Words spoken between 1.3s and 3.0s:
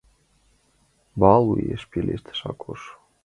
уэш пелештыш Акош.